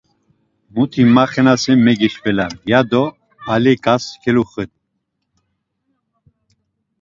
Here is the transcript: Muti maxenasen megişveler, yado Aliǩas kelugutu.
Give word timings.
Muti 0.73 1.01
maxenasen 1.15 1.79
megişveler, 1.85 2.51
yado 2.71 3.03
Aliǩas 3.53 4.03
kelugutu. 4.21 4.77